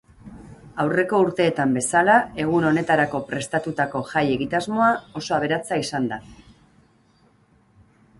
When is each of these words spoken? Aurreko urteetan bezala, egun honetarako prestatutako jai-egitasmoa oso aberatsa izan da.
Aurreko 0.83 1.17
urteetan 1.25 1.75
bezala, 1.77 2.15
egun 2.43 2.65
honetarako 2.69 3.21
prestatutako 3.27 4.01
jai-egitasmoa 4.13 4.89
oso 5.21 5.37
aberatsa 5.37 5.79
izan 5.83 6.09
da. 6.15 6.19